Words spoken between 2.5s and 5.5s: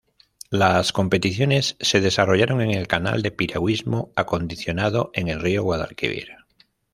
en el canal de piragüismo acondicionado en el